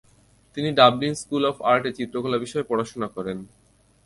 তিনি 0.57 0.69
Dublin 0.79 1.13
school 1.21 1.43
of 1.49 1.57
আর্টে 1.71 1.91
চিত্রকলা 1.97 2.37
বিষয়ে 2.43 2.69
পড়াশোনা 2.69 3.07
করেন। 3.15 3.37